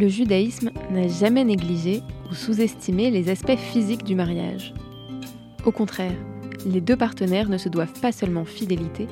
Le 0.00 0.08
judaïsme 0.08 0.70
n'a 0.90 1.08
jamais 1.08 1.44
négligé 1.44 2.02
ou 2.30 2.34
sous-estimé 2.34 3.10
les 3.10 3.28
aspects 3.28 3.58
physiques 3.58 4.02
du 4.02 4.14
mariage. 4.14 4.72
Au 5.66 5.72
contraire, 5.72 6.16
les 6.64 6.80
deux 6.80 6.96
partenaires 6.96 7.50
ne 7.50 7.58
se 7.58 7.68
doivent 7.68 8.00
pas 8.00 8.10
seulement 8.10 8.46
fidélité, 8.46 9.08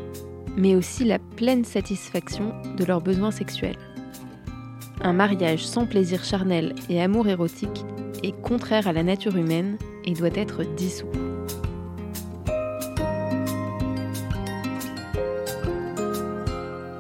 mais 0.57 0.75
aussi 0.75 1.05
la 1.05 1.19
pleine 1.19 1.67
satisfaction 1.67 2.55
de 2.79 2.87
leurs 2.87 3.03
besoins 3.03 3.33
sexuels. 3.33 3.77
Un 5.03 5.13
mariage 5.13 5.67
sans 5.67 5.85
plaisir 5.85 6.25
charnel 6.25 6.75
et 6.89 7.03
amour 7.03 7.29
érotique 7.29 7.85
est 8.23 8.41
contraire 8.41 8.89
à 8.89 8.95
la 8.95 9.03
nature 9.03 9.37
humaine 9.37 9.77
et 10.07 10.15
doit 10.15 10.29
être 10.35 10.65
dissous. 10.75 11.05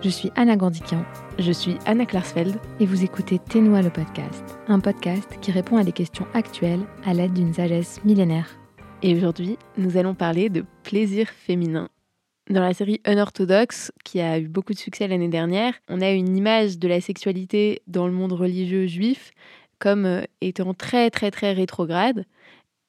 Je 0.02 0.10
suis 0.10 0.30
Anna 0.36 0.56
Gandikian, 0.56 1.06
je 1.38 1.52
suis 1.52 1.76
Anna 1.86 2.04
Klarsfeld 2.04 2.56
et 2.80 2.86
vous 2.86 3.04
écoutez 3.04 3.38
Ténois 3.38 3.82
le 3.82 3.90
podcast, 3.90 4.58
un 4.66 4.80
podcast 4.80 5.38
qui 5.40 5.52
répond 5.52 5.76
à 5.76 5.84
des 5.84 5.92
questions 5.92 6.26
actuelles 6.34 6.84
à 7.04 7.14
l'aide 7.14 7.32
d'une 7.32 7.54
sagesse 7.54 8.02
millénaire. 8.04 8.58
Et 9.02 9.14
aujourd'hui, 9.14 9.56
nous 9.76 9.96
allons 9.96 10.14
parler 10.14 10.48
de 10.48 10.64
plaisir 10.82 11.28
féminin. 11.28 11.88
Dans 12.50 12.60
la 12.60 12.74
série 12.74 13.00
Unorthodox, 13.06 13.92
qui 14.04 14.20
a 14.20 14.38
eu 14.40 14.48
beaucoup 14.48 14.72
de 14.72 14.78
succès 14.78 15.06
l'année 15.06 15.28
dernière, 15.28 15.74
on 15.88 16.00
a 16.00 16.10
une 16.10 16.36
image 16.36 16.78
de 16.78 16.88
la 16.88 17.00
sexualité 17.00 17.82
dans 17.86 18.08
le 18.08 18.12
monde 18.12 18.32
religieux 18.32 18.86
juif 18.86 19.30
comme 19.78 20.06
euh, 20.06 20.22
étant 20.40 20.74
très 20.74 21.08
très 21.10 21.30
très 21.30 21.52
rétrograde. 21.52 22.24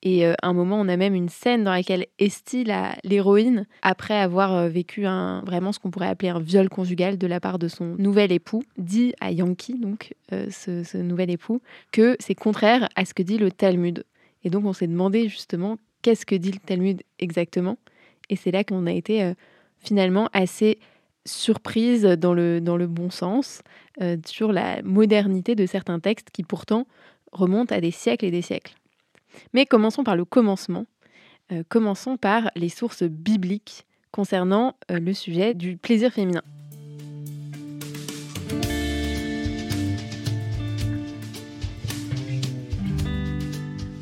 Et 0.02 0.26
à 0.26 0.35
un 0.44 0.53
moment, 0.53 0.80
on 0.80 0.88
a 0.88 0.95
même 0.95 1.13
une 1.13 1.27
scène 1.27 1.66
dans 1.66 1.71
laquelle 1.71 2.05
Esty, 2.20 2.66
l'héroïne, 3.03 3.67
après 3.81 4.17
avoir 4.17 4.53
euh, 4.53 4.69
vécu 4.69 5.05
un, 5.05 5.42
vraiment 5.42 5.73
ce 5.73 5.80
qu'on 5.80 5.92
pourrait 5.92 6.08
appeler 6.08 6.30
un 6.30 6.39
viol 6.39 6.69
conjugal 6.69 7.17
de 7.17 7.28
la 7.28 7.42
part 7.42 7.59
de 7.59 7.67
son 7.67 7.95
nouvel 7.97 8.31
époux, 8.31 8.64
dit 8.77 9.14
à 9.20 9.31
Yankee, 9.31 9.77
donc 9.77 10.14
euh, 10.31 10.47
ce, 10.50 10.97
nouvel 10.97 11.30
époux, 11.30 11.61
que 11.92 12.16
c'est 12.20 12.36
contraire 12.36 12.88
à 12.95 13.03
ce 13.03 13.14
que 13.14 13.23
dit 13.23 13.38
le 13.38 13.52
Talmud. 13.52 14.05
Et 14.45 14.50
donc 14.50 14.64
on 14.66 14.72
s'est 14.72 14.88
demandé 14.88 15.27
justement 15.27 15.77
qu'est-ce 16.02 16.25
que 16.25 16.36
dit 16.36 16.53
le 16.53 16.59
Talmud 16.59 17.03
exactement? 17.20 17.77
Et 18.30 18.38
c'est 18.38 18.52
là 18.52 18.64
qu'on 18.64 18.88
a 18.88 18.94
été 18.94 19.22
euh, 19.22 19.33
finalement 19.80 20.30
assez 20.31 20.80
surprise 21.25 22.03
dans 22.03 22.33
le, 22.33 22.61
dans 22.61 22.77
le 22.77 22.88
bon 22.88 23.11
sens 23.11 23.61
sur 24.25 24.53
la 24.53 24.81
modernité 24.81 25.53
de 25.53 25.66
certains 25.66 26.00
textes 26.00 26.30
qui 26.31 26.44
pourtant 26.44 26.88
remontent 27.33 27.75
à 27.75 27.81
des 27.81 27.92
siècles 27.92 28.25
et 28.25 28.31
des 28.31 28.42
siècles. 28.42 28.78
Mais 29.53 29.66
commençons 29.66 30.03
par 30.03 30.16
le 30.16 30.25
commencement. 30.25 30.85
Euh, 31.52 31.63
commençons 31.67 32.17
par 32.17 32.52
les 32.55 32.69
sources 32.69 33.03
bibliques 33.03 33.86
concernant 34.11 34.75
euh, 34.91 34.99
le 34.99 35.13
sujet 35.13 35.53
du 35.53 35.77
plaisir 35.77 36.11
féminin. 36.11 36.44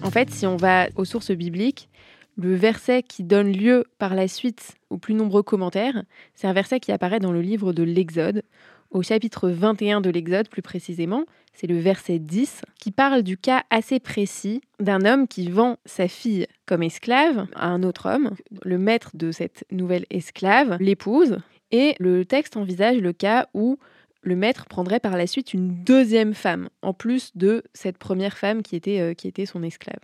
En 0.03 0.11
fait, 0.11 0.29
si 0.29 0.47
on 0.47 0.55
va 0.55 0.87
aux 0.95 1.05
sources 1.05 1.31
bibliques, 1.31 1.89
le 2.37 2.55
verset 2.55 3.03
qui 3.03 3.23
donne 3.23 3.51
lieu 3.51 3.85
par 3.97 4.15
la 4.15 4.27
suite 4.27 4.75
aux 4.89 4.97
plus 4.97 5.13
nombreux 5.13 5.43
commentaires, 5.43 6.03
c'est 6.35 6.47
un 6.47 6.53
verset 6.53 6.79
qui 6.79 6.91
apparaît 6.91 7.19
dans 7.19 7.31
le 7.31 7.41
livre 7.41 7.73
de 7.73 7.83
l'Exode, 7.83 8.43
au 8.91 9.01
chapitre 9.01 9.49
21 9.49 10.01
de 10.01 10.09
l'Exode 10.09 10.49
plus 10.49 10.61
précisément, 10.61 11.25
c'est 11.53 11.67
le 11.67 11.79
verset 11.79 12.19
10, 12.19 12.61
qui 12.79 12.91
parle 12.91 13.23
du 13.23 13.37
cas 13.37 13.63
assez 13.69 13.99
précis 13.99 14.61
d'un 14.79 15.05
homme 15.05 15.27
qui 15.27 15.49
vend 15.49 15.77
sa 15.85 16.07
fille 16.07 16.47
comme 16.65 16.83
esclave 16.83 17.47
à 17.55 17.67
un 17.67 17.83
autre 17.83 18.09
homme. 18.09 18.35
Le 18.63 18.77
maître 18.77 19.11
de 19.15 19.31
cette 19.31 19.65
nouvelle 19.71 20.05
esclave 20.09 20.77
l'épouse, 20.79 21.37
et 21.71 21.95
le 21.99 22.25
texte 22.25 22.57
envisage 22.57 22.97
le 22.97 23.13
cas 23.13 23.47
où 23.53 23.77
le 24.21 24.35
maître 24.35 24.65
prendrait 24.65 24.99
par 24.99 25.17
la 25.17 25.27
suite 25.27 25.53
une 25.53 25.83
deuxième 25.83 26.33
femme, 26.33 26.69
en 26.81 26.93
plus 26.93 27.35
de 27.35 27.63
cette 27.73 27.97
première 27.97 28.37
femme 28.37 28.61
qui 28.61 28.75
était, 28.75 28.99
euh, 28.99 29.13
qui 29.13 29.27
était 29.27 29.45
son 29.45 29.63
esclave. 29.63 29.99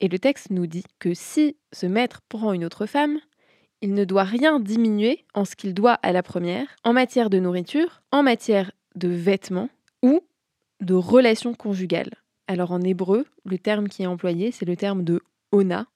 Et 0.00 0.08
le 0.08 0.18
texte 0.18 0.50
nous 0.50 0.66
dit 0.66 0.84
que 0.98 1.14
si 1.14 1.56
ce 1.72 1.86
maître 1.86 2.20
prend 2.28 2.52
une 2.52 2.64
autre 2.64 2.86
femme, 2.86 3.18
il 3.82 3.94
ne 3.94 4.04
doit 4.04 4.24
rien 4.24 4.60
diminuer 4.60 5.24
en 5.34 5.44
ce 5.44 5.56
qu'il 5.56 5.74
doit 5.74 5.94
à 6.02 6.12
la 6.12 6.22
première, 6.22 6.66
en 6.84 6.92
matière 6.92 7.30
de 7.30 7.38
nourriture, 7.38 8.02
en 8.10 8.22
matière 8.22 8.72
de 8.94 9.08
vêtements 9.08 9.68
ou 10.02 10.20
de 10.80 10.94
relations 10.94 11.54
conjugales. 11.54 12.14
Alors 12.48 12.72
en 12.72 12.80
hébreu, 12.80 13.26
le 13.44 13.58
terme 13.58 13.88
qui 13.88 14.02
est 14.02 14.06
employé, 14.06 14.52
c'est 14.52 14.64
le 14.64 14.76
terme 14.76 15.04
de 15.04 15.20
ona. 15.52 15.86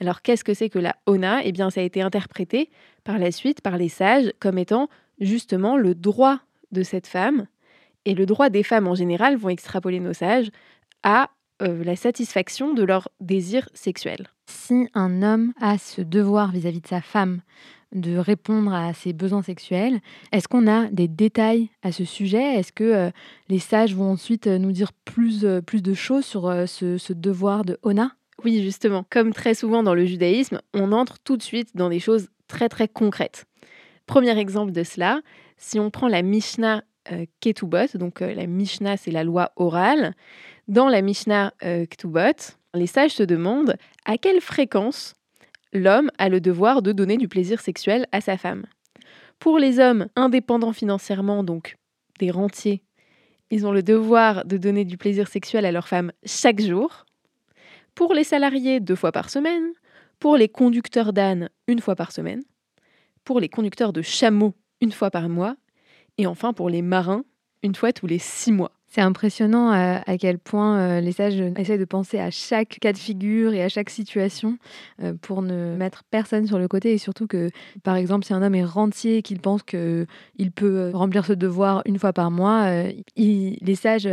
Alors 0.00 0.22
qu'est-ce 0.22 0.44
que 0.44 0.54
c'est 0.54 0.70
que 0.70 0.78
la 0.78 0.96
ona 1.06 1.44
Eh 1.44 1.52
bien, 1.52 1.70
ça 1.70 1.80
a 1.80 1.84
été 1.84 2.02
interprété 2.02 2.70
par 3.04 3.18
la 3.18 3.32
suite 3.32 3.60
par 3.60 3.76
les 3.76 3.88
sages 3.88 4.32
comme 4.40 4.58
étant 4.58 4.88
justement 5.20 5.76
le 5.76 5.94
droit 5.94 6.40
de 6.72 6.82
cette 6.82 7.06
femme. 7.06 7.46
Et 8.06 8.14
le 8.14 8.26
droit 8.26 8.48
des 8.48 8.62
femmes 8.62 8.88
en 8.88 8.94
général, 8.94 9.36
vont 9.36 9.50
extrapoler 9.50 10.00
nos 10.00 10.14
sages, 10.14 10.50
à 11.02 11.30
euh, 11.62 11.84
la 11.84 11.96
satisfaction 11.96 12.72
de 12.72 12.82
leur 12.82 13.08
désir 13.20 13.68
sexuel. 13.74 14.28
Si 14.46 14.88
un 14.94 15.22
homme 15.22 15.52
a 15.60 15.78
ce 15.78 16.00
devoir 16.00 16.52
vis-à-vis 16.52 16.80
de 16.80 16.86
sa 16.86 17.00
femme 17.00 17.40
de 17.92 18.16
répondre 18.16 18.72
à 18.72 18.94
ses 18.94 19.12
besoins 19.12 19.42
sexuels, 19.42 20.00
est-ce 20.32 20.48
qu'on 20.48 20.66
a 20.66 20.86
des 20.86 21.08
détails 21.08 21.68
à 21.82 21.92
ce 21.92 22.04
sujet? 22.04 22.54
Est-ce 22.54 22.72
que 22.72 22.84
euh, 22.84 23.10
les 23.48 23.58
sages 23.58 23.94
vont 23.94 24.12
ensuite 24.12 24.46
euh, 24.46 24.58
nous 24.58 24.72
dire 24.72 24.92
plus, 24.92 25.44
plus 25.66 25.82
de 25.82 25.92
choses 25.92 26.24
sur 26.24 26.42
ce, 26.66 26.98
ce 26.98 27.12
devoir 27.12 27.64
de 27.64 27.78
Ona 27.82 28.12
Oui, 28.44 28.62
justement. 28.62 29.04
Comme 29.10 29.32
très 29.32 29.54
souvent 29.54 29.82
dans 29.82 29.94
le 29.94 30.06
judaïsme, 30.06 30.60
on 30.72 30.92
entre 30.92 31.18
tout 31.18 31.36
de 31.36 31.42
suite 31.42 31.76
dans 31.76 31.90
des 31.90 32.00
choses 32.00 32.28
très 32.48 32.68
très 32.68 32.88
concrètes. 32.88 33.44
Premier 34.06 34.38
exemple 34.38 34.72
de 34.72 34.82
cela, 34.82 35.20
si 35.58 35.78
on 35.78 35.90
prend 35.90 36.08
la 36.08 36.22
Mishnah 36.22 36.84
Ketubot, 37.40 37.96
donc 37.96 38.20
la 38.20 38.46
Mishnah 38.46 38.96
c'est 38.96 39.10
la 39.10 39.24
loi 39.24 39.52
orale, 39.56 40.14
dans 40.70 40.88
la 40.88 41.02
Mishnah 41.02 41.52
euh, 41.64 41.84
Ktubot, 41.84 42.54
les 42.74 42.86
sages 42.86 43.10
se 43.10 43.24
demandent 43.24 43.76
à 44.04 44.16
quelle 44.16 44.40
fréquence 44.40 45.14
l'homme 45.72 46.12
a 46.16 46.28
le 46.28 46.40
devoir 46.40 46.80
de 46.80 46.92
donner 46.92 47.16
du 47.16 47.26
plaisir 47.26 47.60
sexuel 47.60 48.06
à 48.12 48.20
sa 48.20 48.38
femme. 48.38 48.64
Pour 49.40 49.58
les 49.58 49.80
hommes 49.80 50.06
indépendants 50.14 50.72
financièrement, 50.72 51.42
donc 51.42 51.76
des 52.20 52.30
rentiers, 52.30 52.84
ils 53.50 53.66
ont 53.66 53.72
le 53.72 53.82
devoir 53.82 54.44
de 54.44 54.56
donner 54.56 54.84
du 54.84 54.96
plaisir 54.96 55.26
sexuel 55.26 55.66
à 55.66 55.72
leur 55.72 55.88
femme 55.88 56.12
chaque 56.24 56.60
jour. 56.60 57.04
Pour 57.96 58.14
les 58.14 58.22
salariés, 58.22 58.78
deux 58.78 58.94
fois 58.94 59.10
par 59.10 59.28
semaine. 59.28 59.72
Pour 60.20 60.36
les 60.36 60.48
conducteurs 60.48 61.12
d'ânes, 61.12 61.48
une 61.66 61.80
fois 61.80 61.96
par 61.96 62.12
semaine. 62.12 62.42
Pour 63.24 63.40
les 63.40 63.48
conducteurs 63.48 63.92
de 63.92 64.02
chameaux, 64.02 64.54
une 64.80 64.92
fois 64.92 65.10
par 65.10 65.28
mois. 65.28 65.56
Et 66.16 66.28
enfin 66.28 66.52
pour 66.52 66.70
les 66.70 66.82
marins, 66.82 67.24
une 67.64 67.74
fois 67.74 67.92
tous 67.92 68.06
les 68.06 68.20
six 68.20 68.52
mois. 68.52 68.79
C'est 68.90 69.02
impressionnant 69.02 69.72
euh, 69.72 69.98
à, 70.04 70.18
quel 70.18 70.40
point 70.40 70.76
euh, 70.78 71.00
les 71.00 71.12
sages 71.12 71.40
essayent 71.56 71.78
de 71.78 71.84
penser 71.84 72.18
à 72.18 72.32
chaque 72.32 72.78
cas 72.80 72.92
de 72.92 72.98
figure 72.98 73.54
et 73.54 73.62
à 73.62 73.68
chaque 73.68 73.88
situation 73.88 74.58
euh, 75.00 75.14
pour 75.22 75.42
ne 75.42 75.76
mettre 75.76 76.02
personne 76.10 76.44
sur 76.48 76.58
le 76.58 76.66
côté. 76.66 76.92
Et 76.92 76.98
surtout 76.98 77.28
que, 77.28 77.50
par 77.84 77.94
exemple, 77.94 78.26
si 78.26 78.34
un 78.34 78.42
homme 78.42 78.56
est 78.56 78.64
rentier 78.64 79.18
et 79.18 79.22
qu'il 79.22 79.38
pense 79.38 79.62
qu'il 79.62 80.06
peut 80.56 80.90
remplir 80.92 81.24
ce 81.24 81.34
devoir 81.34 81.82
une 81.86 82.00
fois 82.00 82.12
par 82.12 82.32
mois, 82.32 82.68
les 83.16 83.74
sages 83.76 84.08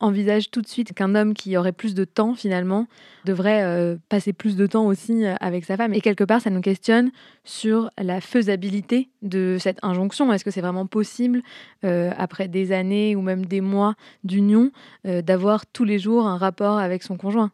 envisage 0.00 0.50
tout 0.50 0.62
de 0.62 0.66
suite 0.66 0.92
qu'un 0.92 1.14
homme 1.14 1.34
qui 1.34 1.56
aurait 1.56 1.72
plus 1.72 1.94
de 1.94 2.04
temps 2.04 2.34
finalement 2.34 2.86
devrait 3.24 3.62
euh, 3.62 3.96
passer 4.08 4.32
plus 4.32 4.56
de 4.56 4.66
temps 4.66 4.86
aussi 4.86 5.24
euh, 5.24 5.34
avec 5.40 5.64
sa 5.64 5.76
femme. 5.76 5.94
Et 5.94 6.00
quelque 6.00 6.24
part, 6.24 6.40
ça 6.40 6.50
nous 6.50 6.60
questionne 6.60 7.10
sur 7.44 7.90
la 7.98 8.20
faisabilité 8.20 9.08
de 9.22 9.56
cette 9.58 9.78
injonction. 9.82 10.32
Est-ce 10.32 10.44
que 10.44 10.50
c'est 10.50 10.60
vraiment 10.60 10.86
possible, 10.86 11.42
euh, 11.84 12.10
après 12.16 12.48
des 12.48 12.72
années 12.72 13.16
ou 13.16 13.22
même 13.22 13.46
des 13.46 13.60
mois 13.60 13.94
d'union, 14.24 14.70
d'avoir 15.04 15.66
tous 15.66 15.84
les 15.84 15.98
jours 15.98 16.26
un 16.26 16.36
rapport 16.36 16.78
avec 16.78 17.02
son 17.02 17.16
conjoint? 17.16 17.50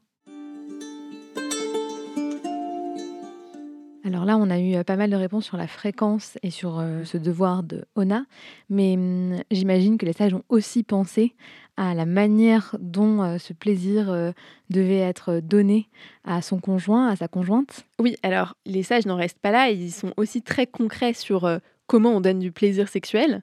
Alors 4.04 4.24
là, 4.24 4.36
on 4.36 4.50
a 4.50 4.58
eu 4.58 4.82
pas 4.84 4.96
mal 4.96 5.10
de 5.10 5.16
réponses 5.16 5.44
sur 5.44 5.56
la 5.56 5.68
fréquence 5.68 6.36
et 6.42 6.50
sur 6.50 6.82
ce 7.04 7.18
devoir 7.18 7.62
de 7.62 7.84
Ona, 7.94 8.24
mais 8.68 8.94
hum, 8.94 9.36
j'imagine 9.50 9.96
que 9.96 10.06
les 10.06 10.12
sages 10.12 10.34
ont 10.34 10.42
aussi 10.48 10.82
pensé 10.82 11.34
à 11.76 11.94
la 11.94 12.06
manière 12.06 12.76
dont 12.80 13.22
euh, 13.22 13.38
ce 13.38 13.52
plaisir 13.52 14.10
euh, 14.10 14.32
devait 14.70 14.98
être 14.98 15.40
donné 15.40 15.88
à 16.24 16.42
son 16.42 16.60
conjoint, 16.60 17.08
à 17.08 17.16
sa 17.16 17.28
conjointe. 17.28 17.86
Oui, 17.98 18.16
alors 18.22 18.56
les 18.66 18.82
sages 18.82 19.06
n'en 19.06 19.16
restent 19.16 19.38
pas 19.38 19.50
là, 19.50 19.70
ils 19.70 19.92
sont 19.92 20.12
aussi 20.16 20.42
très 20.42 20.66
concrets 20.66 21.14
sur 21.14 21.44
euh, 21.44 21.58
comment 21.86 22.10
on 22.10 22.20
donne 22.20 22.38
du 22.38 22.52
plaisir 22.52 22.88
sexuel, 22.88 23.42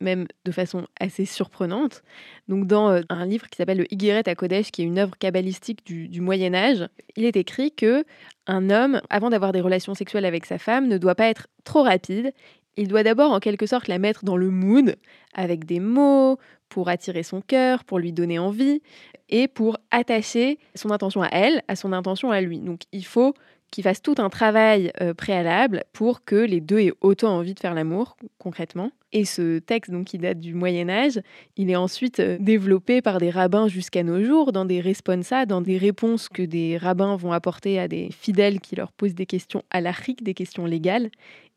même 0.00 0.26
de 0.44 0.52
façon 0.52 0.86
assez 1.00 1.24
surprenante. 1.24 2.02
Donc 2.48 2.66
dans 2.66 3.00
un 3.08 3.26
livre 3.26 3.48
qui 3.48 3.56
s'appelle 3.56 3.78
le 3.78 3.92
Higueret 3.92 4.28
à 4.28 4.34
Kodesh, 4.34 4.70
qui 4.70 4.82
est 4.82 4.84
une 4.84 4.98
œuvre 4.98 5.16
kabbalistique 5.18 5.84
du, 5.84 6.08
du, 6.08 6.20
Moyen 6.20 6.54
Âge, 6.54 6.88
il 7.16 7.24
est 7.24 7.36
écrit 7.36 7.72
que 7.72 8.04
un 8.46 8.70
homme, 8.70 9.00
avant 9.10 9.30
d'avoir 9.30 9.52
des 9.52 9.60
relations 9.60 9.94
sexuelles 9.94 10.24
avec 10.24 10.46
sa 10.46 10.58
femme, 10.58 10.88
ne 10.88 10.98
doit 10.98 11.14
pas 11.14 11.28
être 11.28 11.48
trop 11.64 11.82
rapide. 11.82 12.32
Il 12.76 12.88
doit 12.88 13.02
d'abord 13.02 13.32
en 13.32 13.40
quelque 13.40 13.66
sorte 13.66 13.88
la 13.88 13.98
mettre 13.98 14.24
dans 14.24 14.36
le 14.36 14.50
mood, 14.50 14.96
avec 15.34 15.64
des 15.64 15.80
mots, 15.80 16.38
pour 16.68 16.88
attirer 16.88 17.22
son 17.22 17.40
cœur, 17.40 17.84
pour 17.84 17.98
lui 17.98 18.12
donner 18.12 18.38
envie 18.38 18.82
et 19.28 19.48
pour 19.48 19.78
attacher 19.90 20.58
son 20.74 20.90
intention 20.90 21.22
à 21.22 21.28
elle 21.32 21.62
à 21.68 21.76
son 21.76 21.92
intention 21.92 22.30
à 22.30 22.40
lui. 22.40 22.60
Donc 22.60 22.82
il 22.92 23.04
faut 23.04 23.34
qu'ils 23.70 23.84
fassent 23.84 24.02
tout 24.02 24.14
un 24.18 24.30
travail 24.30 24.92
euh, 25.00 25.14
préalable 25.14 25.84
pour 25.92 26.24
que 26.24 26.36
les 26.36 26.60
deux 26.60 26.78
aient 26.78 26.92
autant 27.00 27.36
envie 27.36 27.54
de 27.54 27.60
faire 27.60 27.74
l'amour, 27.74 28.16
concrètement. 28.38 28.90
Et 29.12 29.24
ce 29.24 29.58
texte, 29.58 29.90
donc, 29.90 30.06
qui 30.06 30.18
date 30.18 30.38
du 30.38 30.54
Moyen 30.54 30.88
Âge, 30.88 31.20
il 31.56 31.70
est 31.70 31.76
ensuite 31.76 32.20
euh, 32.20 32.36
développé 32.40 33.00
par 33.00 33.18
des 33.18 33.30
rabbins 33.30 33.68
jusqu'à 33.68 34.02
nos 34.02 34.22
jours, 34.22 34.52
dans 34.52 34.64
des 34.64 34.80
responsa, 34.80 35.46
dans 35.46 35.60
des 35.60 35.78
réponses 35.78 36.28
que 36.28 36.42
des 36.42 36.76
rabbins 36.76 37.16
vont 37.16 37.32
apporter 37.32 37.78
à 37.78 37.88
des 37.88 38.10
fidèles 38.10 38.60
qui 38.60 38.76
leur 38.76 38.92
posent 38.92 39.14
des 39.14 39.26
questions 39.26 39.62
halachiques, 39.70 40.22
des 40.22 40.34
questions 40.34 40.66
légales. 40.66 41.10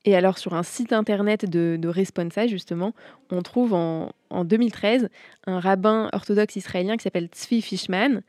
Et 0.04 0.16
alors 0.16 0.38
sur 0.38 0.54
un 0.54 0.64
site 0.64 0.94
internet 0.94 1.48
de, 1.48 1.78
de 1.80 1.88
Responsa, 1.88 2.48
justement, 2.48 2.94
on 3.30 3.44
trouve 3.44 3.74
en, 3.74 4.14
en 4.32 4.44
2013 4.46 5.10
un 5.46 5.60
rabbin 5.60 6.10
orthodoxe 6.12 6.56
israélien 6.56 6.98
qui 6.98 7.04
s'appelle 7.04 7.28
Tzvi 7.28 7.62
Fishman, 7.62 8.22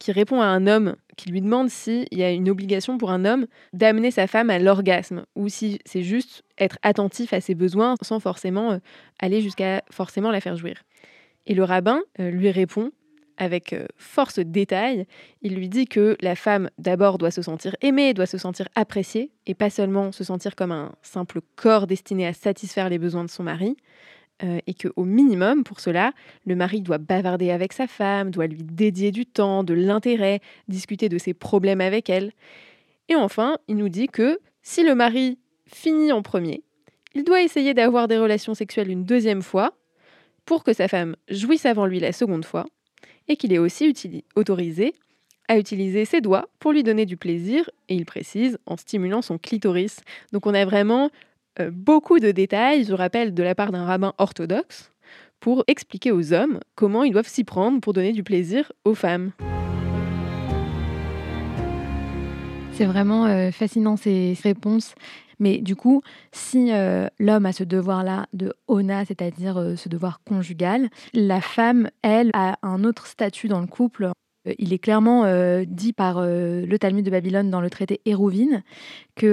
qui 0.00 0.10
répond 0.10 0.40
à 0.40 0.46
un 0.46 0.66
homme 0.66 0.96
qui 1.16 1.30
lui 1.30 1.40
demande 1.42 1.68
s'il 1.68 2.08
y 2.10 2.24
a 2.24 2.32
une 2.32 2.48
obligation 2.48 2.98
pour 2.98 3.12
un 3.12 3.24
homme 3.24 3.46
d'amener 3.72 4.10
sa 4.10 4.26
femme 4.26 4.50
à 4.50 4.58
l'orgasme 4.58 5.26
ou 5.36 5.48
si 5.48 5.78
c'est 5.84 6.02
juste 6.02 6.42
être 6.58 6.78
attentif 6.82 7.32
à 7.32 7.40
ses 7.40 7.54
besoins 7.54 7.94
sans 8.02 8.18
forcément 8.18 8.72
euh, 8.72 8.78
aller 9.20 9.42
jusqu'à 9.42 9.82
forcément 9.90 10.30
la 10.32 10.40
faire 10.40 10.56
jouir. 10.56 10.82
Et 11.46 11.54
le 11.54 11.62
rabbin 11.62 12.00
euh, 12.18 12.30
lui 12.30 12.50
répond 12.50 12.90
avec 13.36 13.74
euh, 13.74 13.86
force 13.96 14.38
détail. 14.38 15.06
Il 15.42 15.54
lui 15.54 15.68
dit 15.68 15.84
que 15.84 16.16
la 16.20 16.34
femme 16.34 16.70
d'abord 16.78 17.18
doit 17.18 17.30
se 17.30 17.42
sentir 17.42 17.76
aimée, 17.82 18.14
doit 18.14 18.26
se 18.26 18.38
sentir 18.38 18.68
appréciée 18.74 19.32
et 19.46 19.54
pas 19.54 19.70
seulement 19.70 20.12
se 20.12 20.24
sentir 20.24 20.56
comme 20.56 20.72
un 20.72 20.92
simple 21.02 21.40
corps 21.56 21.86
destiné 21.86 22.26
à 22.26 22.32
satisfaire 22.32 22.88
les 22.88 22.98
besoins 22.98 23.24
de 23.24 23.30
son 23.30 23.42
mari. 23.42 23.76
Euh, 24.42 24.58
et 24.66 24.74
qu'au 24.74 25.04
minimum, 25.04 25.64
pour 25.64 25.80
cela, 25.80 26.12
le 26.46 26.56
mari 26.56 26.80
doit 26.80 26.98
bavarder 26.98 27.50
avec 27.50 27.72
sa 27.72 27.86
femme, 27.86 28.30
doit 28.30 28.46
lui 28.46 28.62
dédier 28.62 29.10
du 29.10 29.26
temps, 29.26 29.64
de 29.64 29.74
l'intérêt, 29.74 30.40
discuter 30.68 31.08
de 31.08 31.18
ses 31.18 31.34
problèmes 31.34 31.80
avec 31.80 32.08
elle. 32.08 32.32
Et 33.08 33.16
enfin, 33.16 33.58
il 33.68 33.76
nous 33.76 33.88
dit 33.88 34.06
que 34.06 34.38
si 34.62 34.82
le 34.82 34.94
mari 34.94 35.38
finit 35.66 36.12
en 36.12 36.22
premier, 36.22 36.62
il 37.14 37.24
doit 37.24 37.42
essayer 37.42 37.74
d'avoir 37.74 38.08
des 38.08 38.18
relations 38.18 38.54
sexuelles 38.54 38.90
une 38.90 39.04
deuxième 39.04 39.42
fois 39.42 39.74
pour 40.44 40.64
que 40.64 40.72
sa 40.72 40.88
femme 40.88 41.16
jouisse 41.28 41.66
avant 41.66 41.86
lui 41.86 42.00
la 42.00 42.12
seconde 42.12 42.44
fois, 42.44 42.66
et 43.28 43.36
qu'il 43.36 43.52
est 43.52 43.58
aussi 43.58 43.92
autorisé 44.34 44.94
à 45.48 45.58
utiliser 45.58 46.04
ses 46.04 46.20
doigts 46.20 46.48
pour 46.60 46.72
lui 46.72 46.82
donner 46.82 47.06
du 47.06 47.16
plaisir, 47.16 47.68
et 47.88 47.94
il 47.94 48.06
précise, 48.06 48.58
en 48.66 48.76
stimulant 48.76 49.22
son 49.22 49.38
clitoris. 49.38 50.00
Donc 50.32 50.46
on 50.46 50.54
a 50.54 50.64
vraiment 50.64 51.10
beaucoup 51.72 52.18
de 52.18 52.30
détails, 52.30 52.84
je 52.84 52.94
rappelle, 52.94 53.34
de 53.34 53.42
la 53.42 53.54
part 53.54 53.72
d'un 53.72 53.84
rabbin 53.84 54.14
orthodoxe, 54.18 54.90
pour 55.40 55.64
expliquer 55.66 56.12
aux 56.12 56.32
hommes 56.32 56.60
comment 56.74 57.02
ils 57.02 57.12
doivent 57.12 57.28
s'y 57.28 57.44
prendre 57.44 57.80
pour 57.80 57.92
donner 57.92 58.12
du 58.12 58.22
plaisir 58.22 58.72
aux 58.84 58.94
femmes. 58.94 59.32
C'est 62.72 62.86
vraiment 62.86 63.26
euh, 63.26 63.50
fascinant 63.50 63.96
ces 63.96 64.36
réponses. 64.42 64.94
Mais 65.38 65.58
du 65.58 65.74
coup, 65.74 66.02
si 66.32 66.70
euh, 66.70 67.08
l'homme 67.18 67.46
a 67.46 67.52
ce 67.52 67.64
devoir-là 67.64 68.26
de 68.34 68.52
ona, 68.68 69.04
c'est-à-dire 69.06 69.74
ce 69.76 69.88
devoir 69.88 70.20
conjugal, 70.22 70.88
la 71.14 71.40
femme, 71.40 71.90
elle, 72.02 72.30
a 72.34 72.58
un 72.62 72.84
autre 72.84 73.06
statut 73.06 73.48
dans 73.48 73.60
le 73.60 73.66
couple 73.66 74.04
euh, 74.04 74.12
il 74.58 74.72
est 74.72 74.78
clairement 74.78 75.24
euh, 75.24 75.64
dit 75.66 75.92
par 75.92 76.16
euh, 76.18 76.64
le 76.64 76.78
Talmud 76.78 77.04
de 77.04 77.10
Babylone 77.10 77.50
dans 77.50 77.60
le 77.60 77.68
traité 77.68 78.00
Hérouvine 78.06 78.62
qu'il 79.16 79.28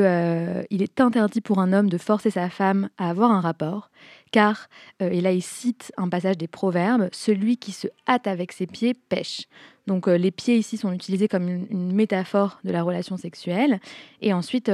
est 0.81 1.00
interdit 1.00 1.39
pour 1.39 1.59
un 1.59 1.71
homme 1.71 1.89
de 1.89 1.98
forcer 1.98 2.30
sa 2.30 2.50
femme 2.50 2.89
à 2.98 3.09
avoir 3.09 3.31
un 3.31 3.39
rapport, 3.39 3.89
car, 4.31 4.68
et 5.00 5.21
là 5.21 5.31
il 5.31 5.42
cite 5.42 5.94
un 5.95 6.09
passage 6.09 6.38
des 6.38 6.50
Proverbes, 6.50 7.07
celui 7.13 7.56
qui 7.56 7.71
se 7.71 7.88
hâte 8.06 8.27
avec 8.27 8.51
ses 8.51 8.68
pieds 8.68 8.94
pêche. 8.94 9.48
Donc 9.86 10.07
les 10.07 10.31
pieds 10.31 10.57
ici 10.57 10.75
sont 10.75 10.92
utilisés 10.92 11.30
comme 11.30 11.48
une, 11.48 11.94
métaphore 11.94 12.59
de 12.65 12.71
la 12.74 12.83
relation 12.83 13.15
sexuelle. 13.15 13.80
Et 14.21 14.33
ensuite, 14.33 14.69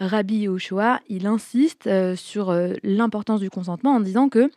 Rabbi 0.00 0.40
Yehoshua, 0.40 1.00
il 1.08 1.26
insiste 1.26 1.88
sur 2.16 2.54
l'importance 2.82 3.40
du 3.40 3.48
consentement 3.48 3.94
en 3.94 4.00
disant 4.00 4.28
que 4.28 4.50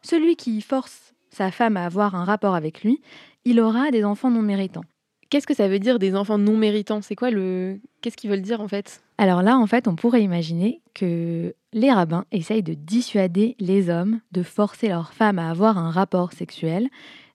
celui 0.00 0.36
qui 0.36 0.62
force 0.62 1.12
sa 1.30 1.50
femme 1.50 1.76
à 1.76 1.84
avoir 1.84 2.14
un 2.14 2.24
rapport 2.24 2.54
avec 2.54 2.82
lui, 2.82 3.02
il 3.48 3.60
aura 3.60 3.90
des 3.90 4.04
enfants 4.04 4.30
non 4.30 4.42
méritants. 4.42 4.84
Qu'est-ce 5.30 5.46
que 5.46 5.54
ça 5.54 5.68
veut 5.68 5.78
dire 5.78 5.98
des 5.98 6.14
enfants 6.14 6.38
non 6.38 6.56
méritants? 6.56 7.00
C'est 7.02 7.16
quoi 7.16 7.30
le 7.30 7.80
qu'est-ce 8.00 8.16
qu'ils 8.16 8.30
veulent 8.30 8.42
dire 8.42 8.60
en 8.60 8.68
fait? 8.68 9.02
Alors 9.16 9.42
là 9.42 9.58
en 9.58 9.66
fait, 9.66 9.88
on 9.88 9.96
pourrait 9.96 10.22
imaginer 10.22 10.82
que 10.94 11.54
les 11.72 11.90
rabbins 11.90 12.24
essayent 12.30 12.62
de 12.62 12.74
dissuader 12.74 13.56
les 13.58 13.88
hommes 13.88 14.20
de 14.32 14.42
forcer 14.42 14.88
leurs 14.88 15.12
femmes 15.12 15.38
à 15.38 15.50
avoir 15.50 15.78
un 15.78 15.90
rapport 15.90 16.32
sexuel 16.32 16.88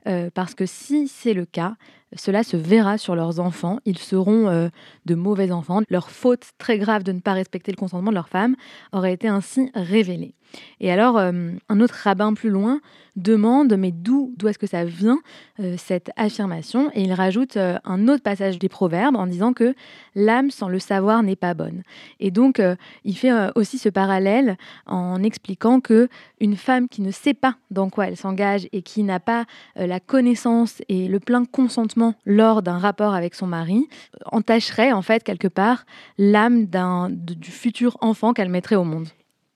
euh, 0.08 0.30
parce 0.34 0.54
que 0.54 0.66
si 0.66 1.08
c'est 1.08 1.34
le 1.34 1.46
cas, 1.46 1.76
cela 2.16 2.44
se 2.44 2.58
verra 2.58 2.98
sur 2.98 3.16
leurs 3.16 3.40
enfants. 3.40 3.80
Ils 3.86 3.98
seront 3.98 4.50
euh, 4.50 4.70
de 5.06 5.16
mauvais 5.16 5.52
enfants. 5.52 5.82
Leur 5.90 6.12
faute 6.12 6.52
très 6.58 6.78
grave 6.78 7.04
de 7.04 7.12
ne 7.12 7.20
pas 7.20 7.34
respecter 7.34 7.72
le 7.72 7.78
consentement 7.78 8.12
de 8.12 8.16
leur 8.16 8.30
femme 8.30 8.56
aurait 8.92 9.14
été 9.14 9.28
ainsi 9.28 9.72
révélée. 9.74 10.36
Et 10.80 10.92
alors, 10.92 11.18
euh, 11.18 11.52
un 11.70 11.80
autre 11.80 11.96
rabbin 12.04 12.34
plus 12.34 12.50
loin 12.50 12.82
demande, 13.16 13.76
mais 13.78 13.92
d'où 13.92 14.34
est-ce 14.48 14.58
que 14.58 14.68
ça 14.68 14.86
vient, 14.86 15.20
euh, 15.60 15.76
cette 15.78 16.12
affirmation? 16.18 16.90
Et 16.96 17.04
il 17.04 17.14
rajoute 17.14 17.58
euh, 17.58 17.78
un 17.86 18.08
autre 18.08 18.24
passage 18.24 18.58
des 18.58 18.70
Proverbes 18.70 19.16
en 19.16 19.28
disant 19.28 19.54
que 19.54 19.76
l'âme 20.16 20.50
sans 20.50 20.68
le 20.68 20.80
savoir 20.80 21.22
n'est 21.22 21.36
pas 21.36 21.54
bonne. 21.54 21.84
Et 22.20 22.32
donc, 22.32 22.62
il 23.04 23.18
fait 23.18 23.32
aussi 23.56 23.78
ce 23.78 23.90
parallèle 23.90 24.58
en 24.86 25.22
expliquant 25.24 25.80
que 25.80 26.08
une 26.40 26.56
femme 26.56 26.88
qui 26.88 27.02
ne 27.02 27.12
sait 27.12 27.34
pas 27.34 27.56
dans 27.72 27.90
quoi 27.90 28.08
elle 28.08 28.18
s'engage 28.18 28.68
et 28.72 28.82
qui 28.82 29.04
n'a 29.04 29.20
pas 29.20 29.46
la 29.76 30.00
connaissance 30.00 30.82
et 30.90 31.08
le 31.08 31.20
plein 31.20 31.46
consentement 31.46 32.16
lors 32.26 32.62
d'un 32.62 32.78
rapport 32.78 33.14
avec 33.14 33.36
son 33.36 33.48
mari 33.48 33.88
entacherait 34.26 34.92
en 34.92 35.02
fait 35.02 35.24
quelque 35.24 35.48
part 35.48 35.86
l'âme 36.18 36.68
du 37.10 37.52
futur 37.52 37.98
enfant 38.02 38.34
qu'elle 38.34 38.50
mettrait 38.50 38.76
au 38.76 38.84
monde. 38.84 39.08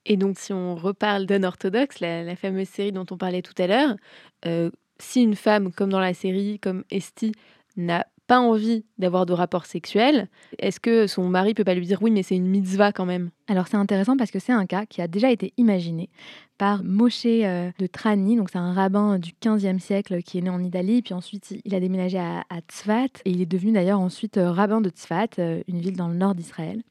Et 0.10 0.16
donc, 0.16 0.40
si 0.40 0.54
on 0.54 0.76
reparle 0.76 1.26
d'Unorthodox, 1.26 2.00
la, 2.00 2.24
la 2.24 2.36
fameuse 2.38 2.70
série 2.70 2.94
dont 2.94 3.06
on 3.12 3.18
parlait 3.18 3.42
tout 3.42 3.54
à 3.62 3.68
l'heure, 3.68 3.96
euh, 4.46 4.72
si 5.00 5.22
une 5.22 5.36
femme, 5.36 5.72
comme 5.74 5.90
dans 5.90 6.00
la 6.00 6.14
série, 6.14 6.60
comme 6.60 6.86
Esti, 6.90 7.34
n'a 7.76 8.08
pas 8.26 8.40
envie 8.40 8.86
d'avoir 8.98 9.26
de 9.26 9.34
rapport 9.34 9.66
sexuel, 9.66 10.30
est-ce 10.60 10.80
que 10.80 11.08
son 11.08 11.28
mari 11.28 11.54
peut 11.54 11.66
pas 11.66 11.76
lui 11.76 11.86
dire 11.86 12.02
oui, 12.02 12.12
mais 12.12 12.24
c'est 12.24 12.36
une 12.38 12.48
mitzvah 12.48 12.94
quand 12.94 13.06
même? 13.06 13.32
Alors 13.50 13.68
c'est 13.68 13.78
intéressant 13.78 14.18
parce 14.18 14.32
que 14.32 14.40
c'est 14.40 14.52
un 14.52 14.66
cas 14.66 14.86
qui 14.86 15.02
a 15.02 15.08
déjà 15.08 15.32
été 15.32 15.54
imaginé 15.58 16.10
par 16.58 16.84
Moshe 16.84 17.26
euh, 17.26 17.72
de 17.80 17.88
Trani, 17.88 18.36
donc 18.36 18.50
c'est 18.50 18.58
un 18.58 18.74
rabbin 18.74 19.20
du 19.20 19.32
15e 19.42 19.80
siècle 19.80 20.22
qui 20.22 20.38
est 20.38 20.42
né 20.42 20.50
en 20.50 20.62
Italie, 20.62 21.02
puis 21.02 21.14
ensuite 21.14 21.56
il 21.64 21.74
a 21.74 21.80
déménagé 21.80 22.18
à, 22.18 22.44
à 22.50 22.60
Tzfat, 22.60 23.22
et 23.26 23.30
il 23.32 23.42
est 23.42 23.46
devenu 23.46 23.72
d'ailleurs 23.72 24.02
ensuite 24.02 24.38
euh, 24.38 24.52
rabbin 24.52 24.82
de 24.82 24.90
Tzfat, 24.90 25.38
une 25.68 25.80
ville 25.80 25.96
dans 25.96 26.10
le 26.10 26.16
nord 26.16 26.36
d'Israël. 26.36 26.82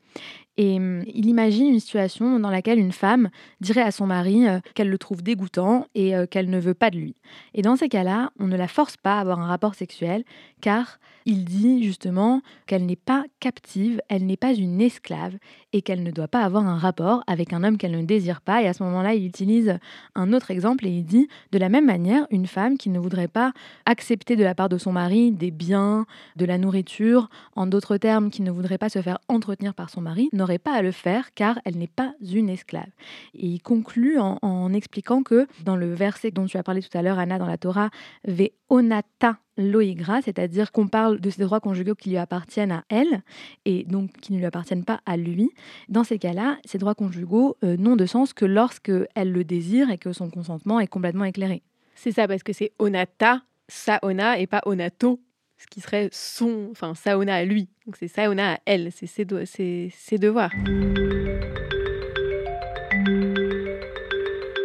Et 0.56 0.76
hum, 0.76 1.02
il 1.06 1.26
imagine 1.26 1.68
une 1.68 1.80
situation 1.80 2.38
dans 2.40 2.50
laquelle 2.50 2.78
une 2.78 2.92
femme 2.92 3.28
dirait 3.60 3.82
à 3.82 3.90
son 3.90 4.06
mari 4.06 4.48
euh, 4.48 4.60
qu'elle 4.75 4.88
le 4.88 4.98
trouve 4.98 5.22
dégoûtant 5.22 5.86
et 5.94 6.16
euh, 6.16 6.26
qu'elle 6.26 6.48
ne 6.48 6.58
veut 6.58 6.75
pas 6.75 6.90
de 6.90 6.96
lui. 6.96 7.14
Et 7.54 7.62
dans 7.62 7.76
ces 7.76 7.88
cas-là, 7.88 8.30
on 8.38 8.46
ne 8.46 8.56
la 8.56 8.68
force 8.68 8.96
pas 8.96 9.18
à 9.18 9.20
avoir 9.20 9.40
un 9.40 9.46
rapport 9.46 9.75
sexuel 9.75 10.25
car 10.60 10.98
il 11.26 11.44
dit 11.44 11.82
justement 11.82 12.40
qu'elle 12.66 12.86
n'est 12.86 12.96
pas 12.96 13.25
captive, 13.40 14.00
elle 14.08 14.25
n'est 14.25 14.36
pas 14.36 14.54
une 14.54 14.80
esclave 14.80 15.36
et 15.72 15.82
qu'elle 15.82 16.02
ne 16.02 16.10
doit 16.10 16.28
pas 16.28 16.42
avoir 16.46 16.66
un 16.66 16.78
rapport 16.78 17.22
avec 17.26 17.52
un 17.52 17.62
homme 17.62 17.76
qu'elle 17.76 17.92
ne 17.92 18.02
désire 18.02 18.40
pas. 18.40 18.62
Et 18.62 18.68
à 18.68 18.72
ce 18.72 18.82
moment-là, 18.84 19.14
il 19.14 19.26
utilise 19.26 19.78
un 20.14 20.32
autre 20.32 20.50
exemple 20.50 20.86
et 20.86 20.90
il 20.90 21.04
dit 21.04 21.28
de 21.52 21.58
la 21.58 21.68
même 21.68 21.86
manière, 21.86 22.26
une 22.30 22.46
femme 22.46 22.78
qui 22.78 22.88
ne 22.88 22.98
voudrait 22.98 23.28
pas 23.28 23.52
accepter 23.84 24.36
de 24.36 24.44
la 24.44 24.54
part 24.54 24.68
de 24.68 24.78
son 24.78 24.92
mari 24.92 25.32
des 25.32 25.50
biens, 25.50 26.06
de 26.36 26.44
la 26.44 26.58
nourriture, 26.58 27.28
en 27.54 27.66
d'autres 27.66 27.96
termes, 27.96 28.30
qui 28.30 28.42
ne 28.42 28.50
voudrait 28.50 28.78
pas 28.78 28.88
se 28.88 29.02
faire 29.02 29.18
entretenir 29.28 29.74
par 29.74 29.90
son 29.90 30.00
mari, 30.00 30.28
n'aurait 30.32 30.58
pas 30.58 30.74
à 30.74 30.82
le 30.82 30.92
faire 30.92 31.34
car 31.34 31.58
elle 31.64 31.76
n'est 31.76 31.86
pas 31.86 32.14
une 32.20 32.48
esclave. 32.48 32.90
Et 33.34 33.46
il 33.46 33.60
conclut 33.60 34.18
en, 34.18 34.38
en 34.42 34.72
expliquant 34.72 35.22
que 35.22 35.46
dans 35.64 35.76
le 35.76 35.92
verset 35.92 36.30
dont 36.30 36.46
tu 36.46 36.56
as 36.56 36.62
parlé 36.62 36.82
tout 36.82 36.96
à 36.96 37.02
l'heure, 37.02 37.18
Anna, 37.18 37.38
dans 37.38 37.46
la 37.46 37.58
Torah, 37.58 37.90
Ve 38.26 38.50
onata 38.68 39.38
loïgra, 39.56 40.22
c'est-à-dire 40.22 40.72
qu'on 40.72 40.88
parle 40.88 41.20
de 41.20 41.30
ces 41.30 41.42
droits 41.42 41.60
conjugaux 41.60 41.94
qui 41.94 42.10
lui 42.10 42.16
appartiennent 42.16 42.72
à 42.72 42.84
elle 42.88 43.22
et 43.64 43.84
donc 43.84 44.12
qui 44.20 44.32
ne 44.32 44.38
lui 44.38 44.46
appartiennent 44.46 44.84
pas 44.84 45.00
à 45.06 45.16
lui. 45.16 45.50
Dans 45.88 46.04
ces 46.04 46.18
cas-là, 46.18 46.58
ces 46.64 46.78
droits 46.78 46.94
conjugaux 46.94 47.56
euh, 47.64 47.76
n'ont 47.76 47.96
de 47.96 48.06
sens 48.06 48.32
que 48.32 48.44
lorsque 48.44 48.92
elle 49.14 49.32
le 49.32 49.44
désire 49.44 49.90
et 49.90 49.98
que 49.98 50.12
son 50.12 50.30
consentement 50.30 50.80
est 50.80 50.86
complètement 50.86 51.25
éclairé. 51.25 51.62
C'est 51.94 52.12
ça, 52.12 52.28
parce 52.28 52.42
que 52.42 52.52
c'est 52.52 52.72
onata, 52.78 53.42
saona 53.68 54.38
et 54.38 54.46
pas 54.46 54.62
onato, 54.66 55.20
ce 55.58 55.66
qui 55.66 55.80
serait 55.80 56.08
son, 56.12 56.68
enfin 56.70 56.94
saona 56.94 57.36
à 57.36 57.44
lui. 57.44 57.68
Donc 57.86 57.96
c'est 57.96 58.08
saona 58.08 58.54
à 58.54 58.58
elle, 58.66 58.90
c'est 58.92 59.06
ses, 59.06 59.90
ses 59.90 60.18
devoirs. 60.18 60.52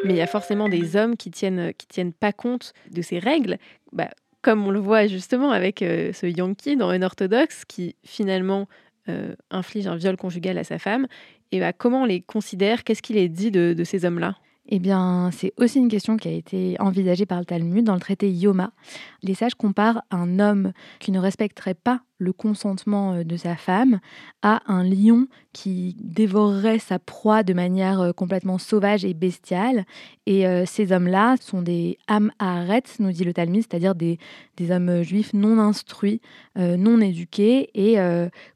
Mais 0.04 0.14
il 0.14 0.18
y 0.18 0.22
a 0.22 0.28
forcément 0.28 0.68
des 0.68 0.96
hommes 0.96 1.16
qui 1.16 1.30
tiennent, 1.32 1.74
qui 1.74 1.88
tiennent 1.88 2.14
pas 2.14 2.34
compte 2.34 2.74
de 2.90 3.02
ces 3.02 3.20
règles. 3.20 3.58
Bah, 3.94 4.10
comme 4.42 4.66
on 4.66 4.72
le 4.72 4.80
voit 4.80 5.08
justement 5.08 5.52
avec 5.52 5.82
euh, 5.82 6.14
ce 6.14 6.26
Yankee 6.26 6.76
dans 6.76 6.90
un 6.90 7.02
orthodoxe 7.02 7.64
qui 7.66 7.96
finalement 8.04 8.68
euh, 9.10 9.36
inflige 9.50 9.88
un 9.88 9.96
viol 9.96 10.18
conjugal 10.18 10.58
à 10.58 10.64
sa 10.64 10.80
femme, 10.80 11.08
et 11.52 11.60
bah, 11.60 11.74
comment 11.74 12.04
on 12.04 12.06
les 12.06 12.22
considère? 12.22 12.84
Qu'est-ce 12.84 13.02
qu'il 13.02 13.18
est 13.18 13.30
dit 13.30 13.52
de, 13.52 13.84
ces 13.84 14.06
hommes-là? 14.06 14.36
Eh 14.68 14.80
bien, 14.80 15.32
c'est 15.34 15.54
aussi 15.58 15.80
une 15.80 15.90
question 15.90 16.18
qui 16.18 16.28
a 16.28 16.32
été 16.32 16.76
envisagée 16.80 17.26
par 17.26 17.40
le 17.40 17.46
Talmud 17.46 17.84
dans 17.84 17.96
le 17.96 18.00
traité 18.00 18.32
Yoma. 18.32 18.72
Les 19.24 19.34
sages 19.34 19.56
comparent 19.56 20.04
un 20.12 20.40
homme 20.40 20.72
qui 21.00 21.12
ne 21.12 21.20
respecterait 21.20 21.74
pas 21.74 22.02
le 22.20 22.32
consentement 22.32 23.14
euh, 23.14 23.24
de 23.24 23.36
sa 23.36 23.56
femme 23.56 24.00
à 24.44 24.62
un 24.72 24.84
lion 24.84 25.28
qui 25.52 25.98
dévorerait 26.00 26.78
sa 26.78 27.00
proie 27.00 27.42
de 27.42 27.54
manière 27.54 28.00
euh, 28.00 28.12
complètement 28.14 28.60
sauvage 28.60 29.04
et 29.04 29.16
bestiale. 29.16 29.86
Et 30.28 30.48
euh, 30.48 30.66
ces 30.68 30.92
hommes-là 30.92 31.38
sont 31.42 31.64
des 31.64 31.98
am 32.08 32.32
nous 33.00 33.12
dit 33.12 33.24
le 33.24 33.34
Talmud, 33.34 33.64
c'est-à-dire 33.68 33.96
des, 33.96 34.20
hommes 34.70 35.02
juifs 35.02 35.34
non 35.34 35.58
instruits, 35.58 36.22
non 36.56 37.02
éduqués 37.02 37.70
et 37.74 37.98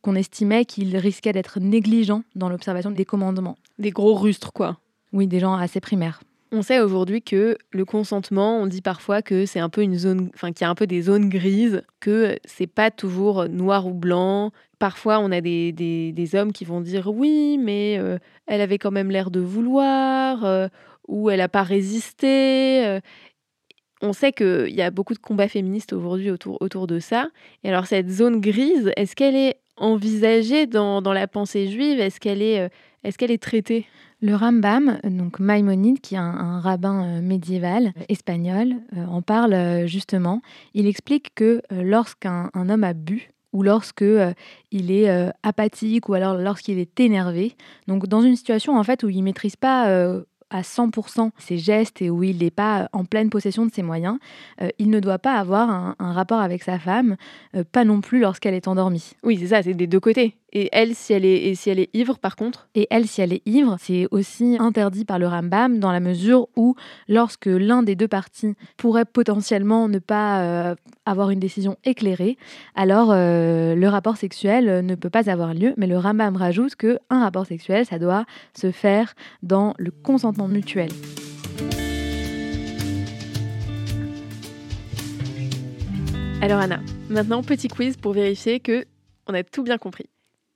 qu'on 0.01 0.15
estimait 0.15 0.65
qu'ils 0.65 0.95
risquaient 0.97 1.33
d'être 1.33 1.59
négligents 1.59 2.23
dans 2.35 2.47
l'observation 2.47 2.91
des 2.91 3.05
commandements. 3.05 3.57
Des 3.79 3.89
gros 3.89 4.13
rustres, 4.13 4.53
quoi. 4.53 4.77
Oui, 5.15 5.27
des 5.27 5.39
gens 5.39 5.53
assez 5.53 5.79
primaires. 5.79 6.21
On 6.51 6.61
sait 6.61 6.81
aujourd'hui 6.81 7.21
que 7.21 7.57
le 7.71 7.85
consentement, 7.85 8.59
on 8.59 8.67
dit 8.67 8.81
parfois 8.81 9.21
que 9.21 9.45
c'est 9.45 9.61
un 9.61 9.69
peu 9.69 9.81
une 9.81 9.97
zone, 9.97 10.29
enfin 10.35 10.51
qu'il 10.51 10.65
y 10.65 10.67
a 10.67 10.69
un 10.69 10.75
peu 10.75 10.87
des 10.87 11.03
zones 11.03 11.29
grises, 11.29 11.83
que 12.01 12.37
c'est 12.43 12.67
pas 12.67 12.91
toujours 12.91 13.47
noir 13.47 13.87
ou 13.87 13.93
blanc. 13.93 14.51
Parfois, 14.77 15.19
on 15.19 15.31
a 15.31 15.39
des, 15.39 15.71
des, 15.71 16.35
hommes 16.35 16.51
qui 16.51 16.65
vont 16.65 16.81
dire 16.81 17.07
oui, 17.07 17.57
mais 17.57 17.95
euh, 17.97 18.17
elle 18.45 18.59
avait 18.59 18.77
quand 18.77 18.91
même 18.91 19.09
l'air 19.09 19.31
de 19.31 19.39
vouloir, 19.39 20.43
euh, 20.43 20.67
ou 21.07 21.29
elle 21.29 21.39
n'a 21.39 21.47
pas 21.47 21.63
résisté. 21.63 22.85
Euh. 22.85 22.99
On 24.01 24.11
sait 24.11 24.33
qu'il 24.33 24.75
y 24.75 24.81
a 24.81 24.91
beaucoup 24.91 25.13
de 25.13 25.19
combats 25.19 25.47
féministes 25.47 25.93
aujourd'hui 25.93 26.29
autour, 26.29 26.61
autour 26.61 26.87
de 26.87 26.99
ça. 26.99 27.29
Et 27.63 27.69
alors, 27.69 27.85
cette 27.85 28.09
zone 28.09 28.41
grise, 28.41 28.91
est-ce 28.97 29.15
qu'elle 29.15 29.35
est 29.35 29.61
envisagée 29.77 30.67
dans, 30.67 31.01
dans 31.01 31.13
la 31.13 31.27
pensée 31.29 31.69
juive? 31.69 32.01
Est-ce 32.01 32.19
qu'elle 32.19 32.41
est, 32.41 32.69
est, 33.05 33.17
qu'elle 33.17 33.31
est 33.31 33.41
traitée? 33.41 33.87
Le 34.21 34.35
Rambam, 34.35 34.99
donc 35.03 35.39
Maïmonide, 35.39 35.99
qui 35.99 36.15
est 36.15 36.19
un, 36.19 36.59
rabbin 36.59 37.03
euh, 37.03 37.21
médiéval 37.21 37.93
euh, 37.97 38.03
espagnol, 38.09 38.75
euh, 38.95 39.05
en 39.05 39.21
parle 39.21 39.85
justement. 39.87 40.41
Il 40.73 40.87
explique 40.87 41.33
que 41.35 41.61
lorsqu'un 41.71 42.49
homme 42.55 42.83
a 42.83 42.93
bu, 42.93 43.31
ou 43.53 43.63
lorsque 43.63 44.03
il 44.71 44.91
est 44.91 45.31
apathique, 45.41 46.09
ou 46.09 46.13
alors 46.13 46.35
lorsqu'il 46.35 46.77
est 46.77 46.99
énervé, 46.99 47.55
donc 47.87 48.05
dans 48.07 48.21
une 48.21 48.35
situation 48.35 48.77
en 48.77 48.83
fait 48.83 49.03
où 49.03 49.09
il 49.09 49.23
maîtrise 49.23 49.55
pas 49.55 49.87
à 50.49 50.61
100% 50.61 51.31
ses 51.37 51.57
gestes 51.57 52.01
et 52.01 52.09
où 52.09 52.23
il 52.23 52.37
n'est 52.37 52.51
pas 52.51 52.89
en 52.93 53.05
pleine 53.05 53.29
possession 53.29 53.65
de 53.65 53.73
ses 53.73 53.83
moyens, 53.83 54.17
euh, 54.61 54.69
il 54.79 54.89
ne 54.89 54.99
doit 54.99 55.19
pas 55.19 55.35
avoir 55.35 55.69
un, 55.69 55.95
rapport 56.13 56.39
avec 56.39 56.63
sa 56.63 56.79
femme, 56.79 57.17
euh, 57.55 57.63
pas 57.69 57.83
non 57.83 58.01
plus 58.01 58.19
lorsqu'elle 58.19 58.53
est 58.53 58.67
endormie. 58.67 59.11
Oui, 59.23 59.37
c'est 59.39 59.47
ça, 59.47 59.63
c'est 59.63 59.73
des 59.73 59.87
deux 59.87 59.99
côtés. 59.99 60.35
Et 60.53 60.69
elle, 60.71 60.95
si 60.95 61.11
elle 61.11 61.25
est, 61.25 61.47
et 61.47 61.55
si 61.55 61.69
elle 61.69 61.79
est 61.79 61.89
ivre, 61.93 62.17
par 62.17 62.35
contre 62.35 62.69
Et 62.75 62.87
elle, 62.89 63.07
si 63.07 63.21
elle 63.21 63.33
est 63.33 63.41
ivre, 63.45 63.75
c'est 63.79 64.07
aussi 64.11 64.55
interdit 64.59 65.03
par 65.03 65.19
le 65.19 65.27
Rambam 65.27 65.79
dans 65.79 65.91
la 65.91 65.99
mesure 65.99 66.47
où, 66.55 66.75
lorsque 67.09 67.47
l'un 67.47 67.83
des 67.83 67.95
deux 67.95 68.07
parties 68.07 68.53
pourrait 68.77 69.05
potentiellement 69.05 69.89
ne 69.89 69.99
pas 69.99 70.41
euh, 70.41 70.75
avoir 71.05 71.29
une 71.31 71.39
décision 71.39 71.77
éclairée, 71.83 72.37
alors 72.75 73.13
le 73.13 73.87
rapport 73.87 74.17
sexuel 74.17 74.85
ne 74.85 74.95
peut 74.95 75.09
pas 75.09 75.29
avoir 75.29 75.53
lieu. 75.53 75.73
Mais 75.77 75.87
le 75.87 75.97
Rambam 75.97 76.35
rajoute 76.37 76.75
que 76.75 76.99
un 77.09 77.21
rapport 77.21 77.45
sexuel, 77.45 77.85
ça 77.85 77.99
doit 77.99 78.25
se 78.57 78.71
faire 78.71 79.13
dans 79.43 79.73
le 79.77 79.91
consentement 79.91 80.47
mutuel. 80.47 80.89
Alors 86.41 86.59
Anna, 86.59 86.79
maintenant 87.09 87.41
petit 87.41 87.67
quiz 87.67 87.97
pour 87.97 88.13
vérifier 88.13 88.59
que 88.59 88.85
on 89.27 89.33
a 89.33 89.43
tout 89.43 89.63
bien 89.63 89.79
compris. 89.79 90.05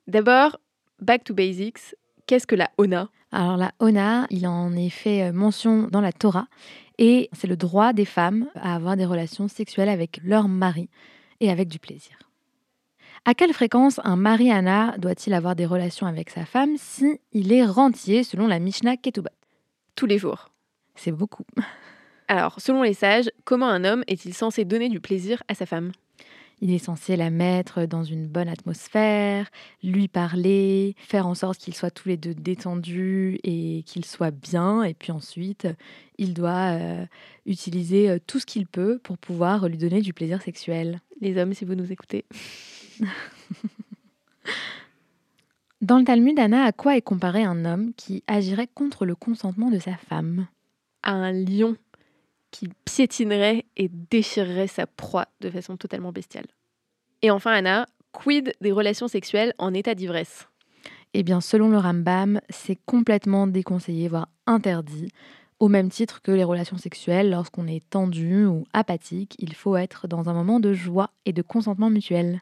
D'abord, 0.10 0.60
back 1.00 1.24
to 1.24 1.36
basics, 1.36 1.96
qu'est-ce 2.25 2.48
que 2.48 2.56
la 2.56 2.72
ona 2.80 3.10
Alors 3.32 3.58
la 3.58 3.72
ona, 3.78 4.25
il 4.32 4.48
en 4.48 4.75
est 4.75 4.89
fait 4.89 5.32
mention 5.32 5.84
dans 5.84 6.01
la 6.01 6.12
Torah 6.12 6.48
et 6.98 7.30
c'est 7.32 7.46
le 7.46 7.56
droit 7.56 7.94
des 7.94 8.06
femmes 8.06 8.48
à 8.56 8.74
avoir 8.74 8.98
des 8.98 9.06
relations 9.06 9.48
sexuelles 9.48 9.88
avec 9.88 10.20
leur 10.24 10.48
mari 10.48 10.89
et 11.42 11.51
avec 11.51 11.68
du 11.68 11.78
plaisir. 11.78 12.18
À 13.24 13.36
quelle 13.36 13.54
fréquence 13.54 14.00
un 14.04 14.16
mari 14.16 14.51
Anna 14.51 14.96
doit-il 14.98 15.32
avoir 15.36 15.56
des 15.56 15.68
relations 15.68 16.08
avec 16.08 16.32
sa 16.32 16.44
femme 16.44 16.75
si 16.78 17.20
il 17.32 17.54
est 17.54 17.63
rentier 17.63 18.24
selon 18.24 18.48
la 18.48 18.58
Mishnah 18.58 18.98
Ketubot? 18.98 19.30
Tous 19.94 20.08
les 20.08 20.18
jours. 20.18 20.50
C'est 20.96 21.12
beaucoup. 21.12 21.46
Alors, 22.28 22.60
selon 22.60 22.82
les 22.82 22.96
sages, 22.96 23.30
comment 23.44 23.68
un 23.68 23.84
homme 23.84 24.04
est-il 24.08 24.34
censé 24.34 24.66
donner 24.66 24.89
du 24.89 25.00
plaisir 25.00 25.44
à 25.48 25.54
sa 25.54 25.68
femme? 25.68 25.92
Il 26.62 26.74
est 26.74 26.80
censé 26.80 27.16
la 27.16 27.30
mettre 27.30 27.86
dans 27.86 28.04
une 28.04 28.28
bonne 28.28 28.50
atmosphère, 28.50 29.50
lui 29.84 30.08
parler, 30.08 30.96
faire 30.98 31.28
en 31.28 31.36
sorte 31.36 31.60
qu'ils 31.60 31.75
soient 31.75 31.92
tous 31.92 32.10
les 32.10 32.18
deux 32.18 32.34
détendus 32.34 33.39
et 33.44 33.84
qu'ils 33.86 34.06
soient 34.06 34.32
bien. 34.32 34.84
Et 34.84 34.94
puis 34.94 35.12
ensuite, 35.12 35.68
il 36.18 36.34
doit 36.34 36.74
euh, 36.74 37.06
utiliser 37.46 38.10
euh, 38.10 38.20
tout 38.25 38.39
ce 38.39 38.46
qu'il 38.46 38.68
peut 38.68 39.00
pour 39.04 39.18
pouvoir 39.18 39.68
lui 39.70 39.78
donner 39.78 40.01
du 40.01 40.13
plaisir 40.13 40.42
sexuel. 40.42 41.00
Les 41.22 41.38
hommes, 41.38 41.54
si 41.54 41.66
vous 41.66 41.75
nous 41.75 41.92
écoutez. 41.92 42.25
Dans 45.82 45.98
le 45.98 46.04
Talmud, 46.04 46.38
Anna, 46.38 46.66
à 46.66 46.74
quoi 46.74 46.98
est 46.98 47.01
comparé 47.01 47.44
un 47.44 47.63
homme 47.63 47.94
qui 47.96 48.24
agirait 48.28 48.68
contre 48.68 49.06
le 49.06 49.16
consentement 49.16 49.72
de 49.72 49.80
sa 49.80 49.96
femme? 49.96 50.48
À 51.04 51.13
un 51.13 51.32
lion 51.32 51.78
qui 52.51 52.70
piétinerait 52.86 53.65
et 53.77 53.89
déchirerait 53.89 54.68
sa 54.68 54.88
proie 54.88 55.27
de 55.41 55.50
façon 55.50 55.77
totalement 55.77 56.12
bestiale. 56.12 56.48
Et 57.22 57.32
enfin, 57.32 57.51
Anna, 57.51 57.86
quid 58.12 58.53
des 58.62 58.72
relations 58.72 59.08
sexuelles 59.08 59.53
en 59.58 59.74
état 59.74 59.96
d'ivresse? 59.96 60.48
Eh 61.13 61.24
bien, 61.24 61.41
selon 61.41 61.70
le 61.70 61.77
Rambam, 61.77 62.39
c'est 62.50 62.77
complètement 62.86 63.48
déconseillé, 63.48 64.08
voire 64.08 64.29
interdit. 64.46 65.10
Au 65.60 65.68
même 65.68 65.89
titre 65.89 66.22
que 66.22 66.32
les 66.32 66.44
relations 66.44 66.77
sexuelles, 66.77 67.32
lorsqu'on 67.32 67.68
est 67.68 67.88
tendu 67.89 68.46
ou 68.46 68.65
apathique, 68.74 69.36
il 69.39 69.53
faut 69.53 69.75
être 69.75 70.08
dans 70.08 70.29
un 70.29 70.34
moment 70.34 70.60
de 70.60 70.74
joie 70.74 71.10
et 71.25 71.34
de 71.34 71.41
consentement 71.41 71.89
mutuel. 71.89 72.41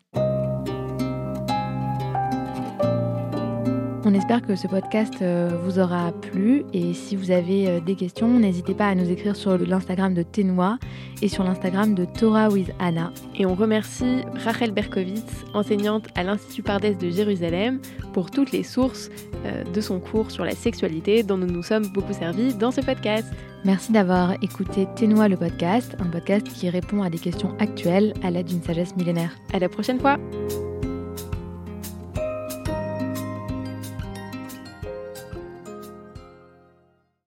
On 4.10 4.14
espère 4.14 4.42
que 4.42 4.56
ce 4.56 4.68
podcast 4.68 5.16
euh, 5.22 5.50
vous 5.66 5.80
aura 5.80 6.14
plu 6.14 6.64
et 6.72 6.94
si 6.94 7.18
vous 7.18 7.30
avez 7.30 7.68
euh, 7.68 7.82
des 7.82 7.96
questions, 7.96 8.40
n'hésitez 8.40 8.74
pas 8.74 8.88
à 8.88 8.96
nous 8.96 9.12
écrire 9.12 9.36
sur 9.36 9.58
l'Instagram 9.58 10.14
de 10.14 10.24
Ténois 10.24 10.80
et 11.22 11.28
sur 11.28 11.44
l'Instagram 11.44 11.94
de 11.94 12.06
Torah 12.06 12.48
with 12.48 12.72
Anna. 12.80 13.12
Et 13.36 13.46
on 13.46 13.54
remercie 13.54 14.22
Rachel 14.46 14.72
Berkowitz, 14.72 15.44
enseignante 15.54 16.08
à 16.16 16.24
l'Institut 16.24 16.64
Pardès 16.64 16.96
de 16.96 17.10
Jérusalem, 17.10 17.82
pour 18.14 18.32
toutes 18.32 18.54
les 18.54 18.64
sources 18.64 19.10
euh, 19.46 19.66
de 19.66 19.82
son 19.82 20.00
cours 20.00 20.32
sur 20.32 20.46
la 20.46 20.56
sexualité 20.56 21.22
dont 21.22 21.38
nous 21.38 21.46
nous 21.46 21.64
sommes 21.64 21.88
beaucoup 21.88 22.14
servis 22.14 22.54
dans 22.54 22.72
ce 22.72 22.80
podcast. 22.80 23.28
Merci 23.66 23.92
d'avoir 23.92 24.42
écouté 24.42 24.88
Ténois 24.96 25.28
le 25.28 25.36
podcast, 25.36 25.98
un 26.00 26.08
podcast 26.08 26.48
qui 26.48 26.70
répond 26.70 27.04
à 27.04 27.10
des 27.10 27.20
questions 27.20 27.58
actuelles 27.60 28.14
à 28.24 28.32
l'aide 28.32 28.48
d'une 28.48 28.64
sagesse 28.64 28.96
millénaire. 28.96 29.36
À 29.52 29.60
la 29.60 29.68
prochaine 29.68 30.00
fois! 30.00 30.18